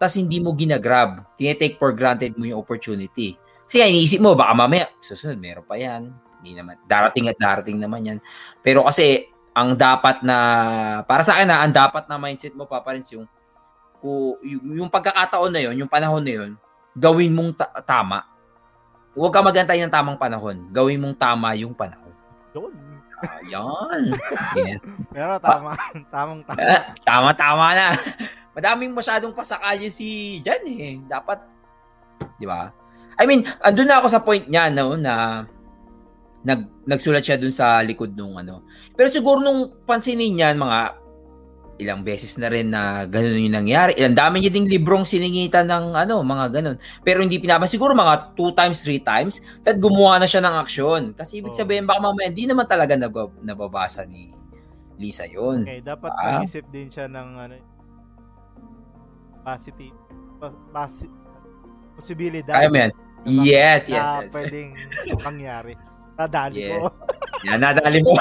[0.00, 1.22] tas hindi mo ginagrab.
[1.36, 3.36] Tinetake for granted mo yung opportunity.
[3.68, 6.08] Kasi iniisip mo, baka mamaya, susunod, meron pa yan.
[6.40, 6.80] Hindi naman.
[6.88, 8.18] Darating at darating naman yan.
[8.64, 10.36] Pero kasi, ang dapat na,
[11.04, 13.28] para sa akin na, ang dapat na mindset mo, Papa Rins, yung,
[14.02, 16.50] yung, yung pagkakataon na yon, yung panahon na yon,
[16.94, 18.26] gawin mong ta- tama.
[19.18, 20.70] Huwag ka magantay ng tamang panahon.
[20.70, 22.14] Gawin mong tama yung panahon.
[22.54, 22.72] Yun.
[23.18, 24.14] Ayan.
[24.54, 24.78] yeah.
[25.14, 25.74] Pero tama,
[26.06, 26.94] tamang tama.
[27.02, 27.86] Tama-tama na.
[28.54, 31.02] Madaming masyadong pasakali si Jan eh.
[31.02, 31.42] Dapat,
[32.38, 32.70] di ba?
[33.18, 35.42] I mean, andun na ako sa point niya no na
[36.46, 38.62] nag nagsulat siya dun sa likod nung ano.
[38.94, 40.94] Pero siguro nung pansinin niya mga
[41.78, 43.94] ilang beses na rin na ganun yung nangyari.
[43.94, 46.76] Ilang dami niya ding librong siningitan ng ano, mga ganun.
[47.00, 51.02] Pero hindi pinapa siguro mga two times, three times, at gumawa na siya ng aksyon.
[51.12, 54.34] Kasi ibig sabihin baka mamaya hindi naman talaga nabab- nababasa ni
[54.94, 55.62] Lisa yun.
[55.62, 56.42] Okay, dapat Ah.
[56.42, 57.54] mag-isip din siya ng ano,
[59.40, 59.94] positive,
[60.36, 61.14] pos- posi-
[61.94, 62.90] posibilidad Kaya mo yan.
[62.90, 64.06] na- Yes, na yes.
[64.24, 64.30] yes.
[64.30, 64.68] pwedeng
[65.26, 65.74] mangyari.
[66.18, 66.82] Nadali Yeah.
[66.82, 66.88] ko.
[67.46, 68.18] Yan, nadali mo.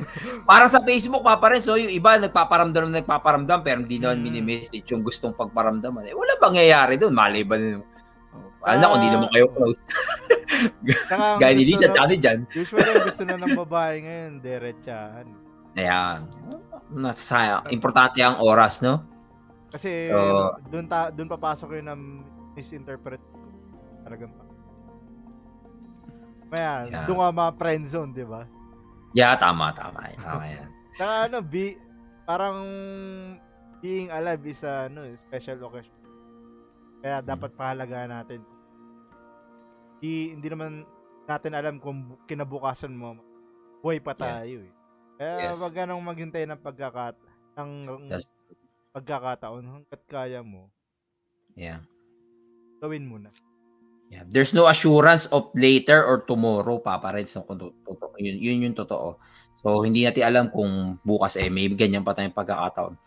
[0.50, 1.58] Parang sa Facebook, papa rin.
[1.58, 4.24] So, yung iba, nagpaparamdam na nagpaparamdam, pero hindi naman Mm.
[4.24, 6.06] minimessage yung gustong pagparamdaman.
[6.06, 7.10] Eh, wala bang nangyayari doon?
[7.10, 7.82] Mali ba nun?
[8.30, 9.14] Oh, alam ko, hindi Ah.
[9.18, 9.82] naman kayo close.
[11.40, 12.46] Gaya ni Lisa, dati dyan.
[12.52, 15.26] Usually, gusto na ng babae ngayon, diretsahan.
[15.74, 16.30] Ayan.
[16.92, 17.62] Nasa sayang.
[17.70, 19.02] Importante ang oras, no?
[19.70, 22.00] Kasi So- doon ta doon papasok yun ng
[22.52, 23.22] misinterpret
[24.02, 24.34] talagang
[26.50, 26.52] pa.
[26.52, 27.06] Maya, Yeah.
[27.06, 28.42] doon ka mga friend zone, di ba?
[29.12, 30.10] Yeah, tama, tama.
[30.14, 30.68] Tama yan.
[30.92, 31.78] Saka ano, be,
[32.22, 32.58] parang
[33.78, 35.94] being alive is a ano, special occasion.
[37.00, 38.40] Kaya dapat pahalagaan natin.
[39.98, 40.84] Di, hindi naman
[41.24, 43.16] natin alam kung bu- kinabukasan mo,
[43.80, 44.20] buhay pa Yes.
[44.20, 44.72] tayo eh.
[45.16, 45.58] Kaya Yes.
[45.58, 47.16] wag ka nang maghintay ng pagkakat
[47.54, 47.70] ng
[48.08, 48.28] That's-
[48.90, 50.68] pagkakataon hanggat kaya mo,
[51.52, 51.84] Yeah.
[52.78, 53.30] gawin mo na.
[54.10, 54.26] Yeah.
[54.26, 57.38] There's no assurance of later or tomorrow, Papa Reds.
[57.38, 57.70] No, kung.
[58.18, 59.22] Yun, yun yung totoo.
[59.62, 62.98] So, hindi natin alam kung bukas eh, may ganyan pa tayong pagkakataon.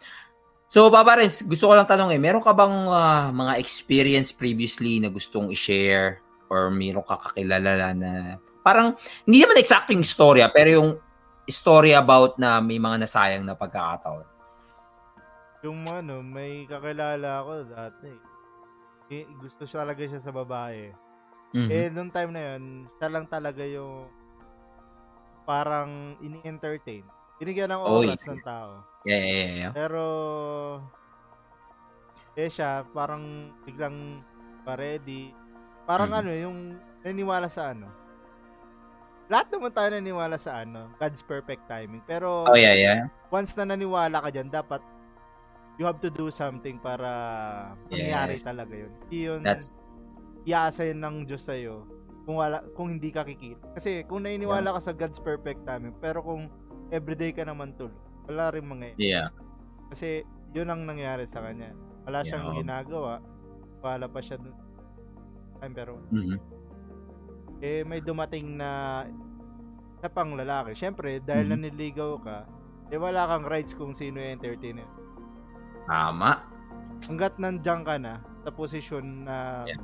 [0.72, 5.04] So, Papa Reds, gusto ko lang tanong eh, meron ka bang ah, mga experience previously
[5.04, 8.96] na gustong i-share or meron ka kakilala na parang,
[9.28, 10.89] hindi naman exact yung storya, pero yung
[11.46, 14.24] story about na may mga nasayang na pagkakataon.
[15.68, 18.33] Yung ano, may kakilala ako dati.
[19.12, 20.92] Eh, gusto siya talaga siya sa babae.
[21.54, 21.70] Mhm.
[21.70, 22.63] Eh, nung time na yun,
[22.98, 24.08] siya lang talaga yung
[25.44, 27.04] parang ini-entertain.
[27.38, 28.08] Binigyan ng Oy.
[28.08, 28.82] oras ng tao.
[29.04, 29.72] Yeah, yeah, yeah, yeah.
[29.76, 30.04] Pero,
[32.34, 34.24] eh siya, parang biglang
[34.63, 35.36] pa-ready.
[35.84, 36.20] Parang Mhm.
[36.24, 36.58] ano, yung
[37.04, 37.92] naniniwala sa ano.
[39.28, 42.04] Lahat naman tayo naniniwala sa ano, God's perfect timing.
[42.08, 43.08] Pero, Oh, yeah, yeah.
[43.28, 44.80] once na naniwala ka dyan, dapat
[45.75, 47.09] you have to do something para
[47.88, 48.45] mangyari Yes.
[48.45, 48.91] talaga yun.
[49.03, 49.71] Hindi yun That's-
[50.43, 51.88] iasa yun ng Diyos sa'yo
[52.23, 53.73] kung, wala, kung hindi ka kikita.
[53.73, 56.47] Kasi kung naniniwala ka sa God's perfect timing, pero kung
[56.89, 57.95] everyday ka naman tuloy,
[58.27, 59.27] wala rin mga Yeah.
[59.89, 61.73] Kasi yun ang nangyari sa kanya.
[62.03, 62.57] Wala siyang Yeah.
[62.59, 63.13] ginagawa.
[63.79, 64.55] Wala pa siya dun.
[65.59, 66.38] Ay, pero Mhm.
[67.59, 69.03] eh may dumating na
[69.99, 70.75] na pang lalaki.
[70.75, 71.53] Siyempre, dahil Mhm.
[71.57, 72.38] naniligaw ka,
[72.91, 74.83] eh wala kang rights kung sino yung entertainer.
[75.86, 76.32] Tama.
[77.04, 79.82] hanggat nandiyan ka na sa posisyon na Yeah.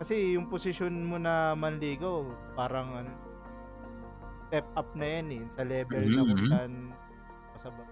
[0.00, 2.24] kasi yung posisyon mo na manligaw
[2.56, 3.12] parang ano
[4.48, 6.48] step up na yan eh sa level na kung Mhm.
[6.48, 6.72] saan
[7.52, 7.88] kasabay.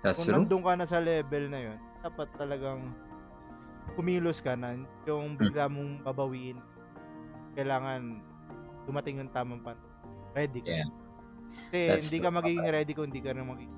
[0.00, 0.34] That's Kung true.
[0.40, 2.80] nandun ka na sa level na yun dapat talagang
[3.92, 4.72] kumilos ka na
[5.04, 5.40] yung Hmm.
[5.44, 6.56] bigla mong babawiin
[7.52, 8.24] kailangan
[8.86, 9.76] dumating yung tamang pan
[10.32, 10.88] ready ka Yeah.
[11.68, 13.76] kasi That's hindi true, ka magiging ready kung hindi ka na magiging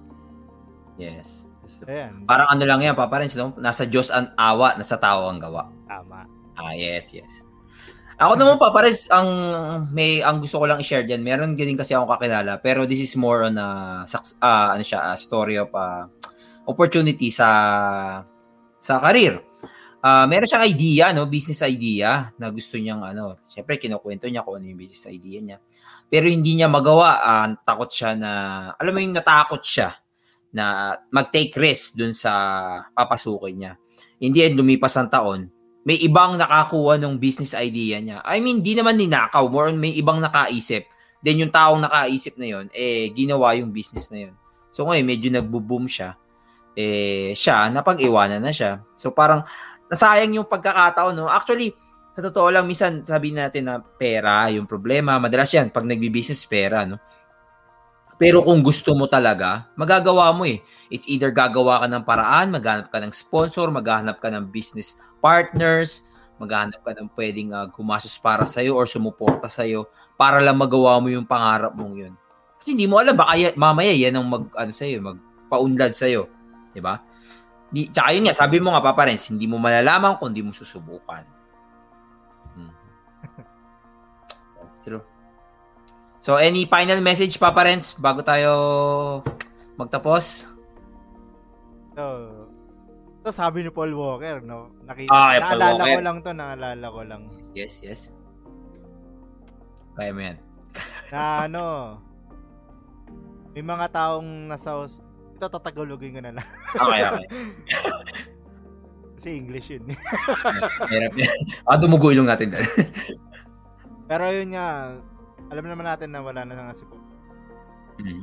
[0.94, 1.49] Yes.
[1.86, 3.54] Ayan Parang ano lang yan, Papa Renz, no?
[3.60, 5.70] Nasa Diyos ang awa, nasa tao ang gawa.
[5.86, 6.26] tama
[6.60, 7.46] Ah, yes, yes.
[8.20, 9.28] Ako naman, Renz, ang,
[9.96, 13.16] may, ang gusto ko lang i-share dyan, meron din kasi akong kakilala, pero this is
[13.16, 14.02] more on a,
[14.44, 16.04] ah, ano siya, a story of ah,
[16.68, 17.48] opportunity sa
[18.76, 19.40] sa career.
[20.00, 24.60] Ah, meron siyang idea, no, business idea na gusto niyang ano, syempre kinukwento niya kung
[24.60, 25.58] ano yung business idea niya.
[26.08, 28.30] Pero hindi niya magawa, ah, takot siya na
[28.76, 29.96] alam mo yung natakot siya
[30.50, 32.32] na mag-take risk dun sa
[32.94, 33.72] papasukin niya.
[34.18, 35.48] Hindi end, lumipas ang taon,
[35.86, 38.20] may ibang nakakuha ng business idea niya.
[38.26, 40.84] I mean, di naman ninakaw, more on may ibang nakaisip.
[41.24, 44.34] Then yung taong nakaisip na yon eh, ginawa yung business na yon
[44.70, 46.14] So ngayon, medyo nagbo-boom siya.
[46.78, 48.84] Eh, siya, napag-iwanan na siya.
[48.94, 49.42] So parang,
[49.90, 51.26] nasayang yung pagkakataon, no?
[51.26, 51.74] Actually,
[52.14, 55.18] sa totoo lang, minsan sabihin natin na pera yung problema.
[55.18, 57.02] Madalas yan, pag nagbi-business, pera, no?
[58.20, 60.60] Pero kung gusto mo talaga, magagawa mo eh.
[60.92, 66.04] It's either gagawa ka ng paraan, maghanap ka ng sponsor, maghanap ka ng business partners,
[66.36, 69.88] maghanap ka ng pwedeng uh, gumasos para sa'yo or sumuporta sa'yo
[70.20, 72.14] para lang magawa mo yung pangarap mong yun.
[72.60, 76.28] Kasi hindi mo alam, baka mamaya yan ang mag, ano sa'yo, magpaunlad sa'yo.
[76.76, 77.00] Di ba?
[77.72, 80.52] Di, tsaka yun nga, sabi mo nga, Papa Renz, hindi mo malalaman kung hindi mo
[80.52, 81.24] susubukan.
[82.52, 82.74] Hmm.
[84.60, 85.00] That's true.
[86.20, 88.52] So, any final message, Papa Renz, bago tayo
[89.80, 90.52] magtapos?
[91.96, 92.04] So,
[93.24, 94.68] to sabi ni Paul Walker, no?
[94.84, 95.96] Nakita, ah, yeah, naalala Walker.
[95.96, 97.22] ko lang to, naalala ko lang.
[97.56, 98.12] Yes, yes.
[99.96, 100.36] Kaya mo yan.
[101.08, 101.64] Na ano,
[103.56, 104.84] may mga taong nasa,
[105.40, 106.48] ito tatagalogin ko na lang.
[106.76, 107.26] Okay, okay.
[109.16, 109.84] Kasi English yun.
[110.84, 111.38] Hirap yan.
[111.64, 112.52] Ah, dumugo ilong natin.
[114.08, 114.96] Pero yun nga,
[115.50, 117.02] alam naman natin na wala na nga si Paul.
[117.98, 118.22] mm.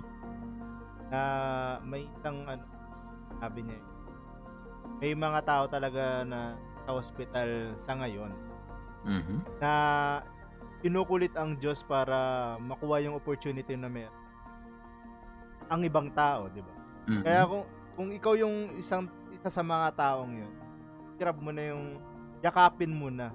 [1.08, 1.22] Na
[1.84, 2.64] may isang ano,
[3.38, 3.80] sabi niya,
[4.98, 6.56] may mga tao talaga na
[6.88, 8.32] sa hospital sa ngayon
[9.08, 9.40] Mm-hmm.
[9.64, 9.72] na
[10.84, 14.12] kinukulit ang Diyos para makuha yung opportunity na meron.
[15.72, 16.76] Ang ibang tao, di ba?
[17.08, 17.24] Mm-hmm.
[17.24, 17.64] Kaya kung
[17.96, 20.52] kung ikaw yung isang isa sa mga taong yun,
[21.16, 22.04] grab mo na yung
[22.44, 23.32] yakapin mo na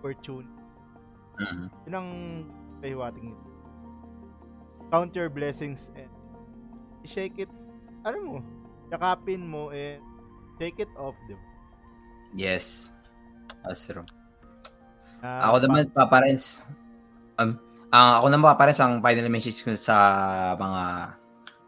[0.00, 0.48] opportunity.
[1.36, 1.66] Mm-hmm.
[1.84, 2.10] Yun ang
[2.80, 3.46] pahiwating nito.
[4.90, 6.10] Count your blessings and
[7.06, 7.52] shake it,
[8.02, 8.36] ano mo,
[8.90, 10.02] yakapin mo and
[10.58, 11.44] shake it off, di ba?
[12.34, 12.90] Yes.
[13.62, 14.06] That's true.
[15.20, 16.64] Na- Ako naman, Papa Renz,
[17.36, 17.54] um,
[17.92, 19.96] ang ako naman, Papa Renz, ang final message ko sa
[20.56, 20.82] mga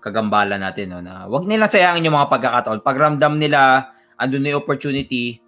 [0.02, 2.82] kagambala natin, no, na wag nila sayangin yung mga pagkakataon.
[2.82, 5.38] Pag ramdam nila, andun na yung opportunity,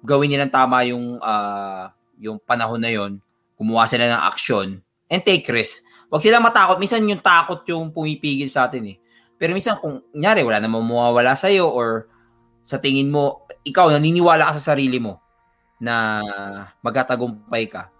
[0.00, 3.20] gawin nila tama yung, ah, yung panahon na yon
[3.58, 4.80] gumawa sila ng action,
[5.12, 5.84] and take risk.
[6.08, 6.80] Wag sila matakot.
[6.80, 8.96] Minsan yung takot yung pumipigil sa atin eh.
[9.36, 12.08] Pero minsan kung, nyari, wala namang mawawala sa'yo or
[12.60, 15.18] sa tingin mo, ikaw, naniniwala ka sa sarili mo
[15.82, 16.22] na
[16.78, 17.90] magtatagumpay ka,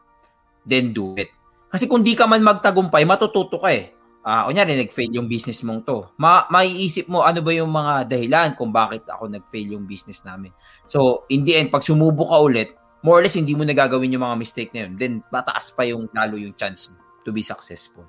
[0.63, 1.35] then do it.
[1.67, 3.91] Kasi kung di ka man magtagumpay, matututo ka eh.
[4.23, 6.07] Ah, kunyari nag-fail yung business mong to.
[6.15, 10.55] Ma maiisip mo ano ba yung mga dahilan kung bakit ako nag-fail yung business namin.
[10.87, 12.71] So, in the end, pag sumubo ka ulit,
[13.03, 14.95] more or less hindi mo nagagawin yung mga mistake na yun.
[14.95, 18.07] Then, mataas pa yung lalo yung chance mo to be successful.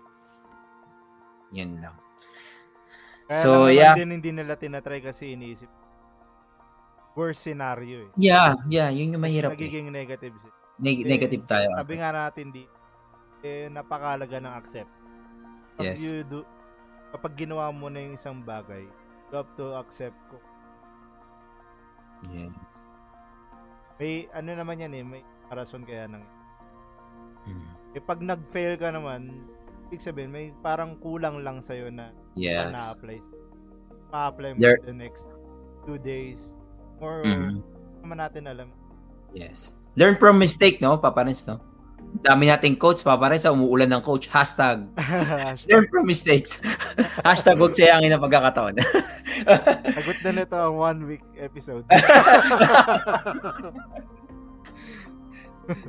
[1.51, 1.95] Yan lang.
[3.25, 3.95] Kaya So, lang naman yeah.
[3.95, 5.69] din hindi nila tinatry kasi iniisip.
[7.13, 8.11] Worst scenario eh.
[8.17, 9.53] Yeah, yeah, yun yung mahirap.
[9.53, 9.57] Eh.
[9.57, 10.33] Nagiging negative.
[10.33, 10.51] siya.
[10.81, 11.69] Neg- Eh, negative tayo.
[11.77, 12.65] Sabi nga natin di,
[13.45, 14.89] eh, napakalaga ng accept.
[15.77, 16.01] Kapag Yes.
[16.01, 16.41] you do,
[17.13, 18.81] kapag ginawa mo na yung isang bagay,
[19.29, 20.41] you have to accept ko.
[22.33, 22.53] Yes.
[24.01, 26.25] May, ano naman yan eh, may rason kaya nang.
[27.45, 27.71] Mm.
[27.93, 29.45] Eh, pag nag-fail ka naman,
[29.87, 32.73] ibig sabihin, may parang kulang lang sa'yo na Yes.
[32.73, 33.17] na-apply.
[34.09, 35.29] Ma-apply mo There- the next
[35.85, 36.57] two days.
[36.97, 37.61] Or, Mhm.
[38.01, 38.69] naman natin alam.
[39.33, 39.73] Yes.
[39.93, 40.97] Learn from mistake, no?
[40.97, 41.61] Papares, no?
[42.21, 44.29] Dami nating coach, papares, sa umuulan ng coach.
[44.29, 44.85] Hashtag,
[45.69, 46.61] learn from mistakes.
[47.25, 48.77] Hashtag, huwag sayangin ang pagkakataon.
[49.97, 51.85] Sagot na nito ang one week episode.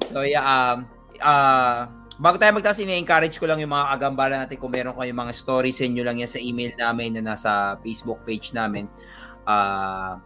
[0.09, 0.87] so, yeah, um,
[1.21, 1.87] uh,
[2.19, 5.77] bago tayo magtaas, ini-encourage ko lang yung mga kagambala natin kung meron kayong mga stories,
[5.79, 8.87] send nyo lang yan sa email namin na nasa Facebook page namin.
[9.45, 10.19] Uh,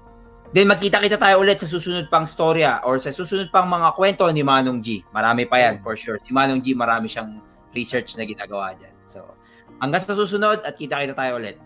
[0.52, 4.44] then magkita-kita tayo ulit sa susunod pang storya or sa susunod pang mga kwento ni
[4.44, 5.04] Manong G.
[5.12, 6.20] Marami pa yan, for sure.
[6.20, 7.40] Si Manong G, marami siyang
[7.72, 8.94] research na ginagawa dyan.
[9.08, 9.24] So,
[9.80, 11.56] hanggang sa susunod at kita-kita tayo ulit.